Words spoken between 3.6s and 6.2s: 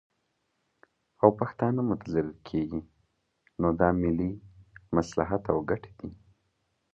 نو دا ملي مصلحت او ګټې دي